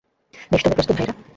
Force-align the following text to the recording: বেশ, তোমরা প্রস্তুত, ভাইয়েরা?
বেশ, 0.51 0.61
তোমরা 0.63 0.75
প্রস্তুত, 0.75 0.95
ভাইয়েরা? 0.95 1.13